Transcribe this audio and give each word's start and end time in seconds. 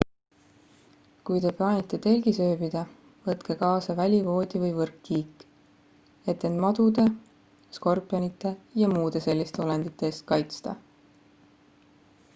kui 1.29 1.41
te 1.41 1.49
plaanite 1.57 1.97
telgis 2.05 2.37
ööbida 2.45 2.81
võtke 3.27 3.55
kaasa 3.59 3.95
välivoodi 3.99 4.61
või 4.63 4.71
võrkkiik 4.79 5.45
et 6.33 6.45
end 6.49 6.63
madude 6.65 7.05
skorpionite 7.79 8.53
ja 8.83 8.87
muude 8.95 9.21
selliste 9.27 9.61
olendite 9.67 10.09
eest 10.11 10.25
kaitsta 10.33 10.73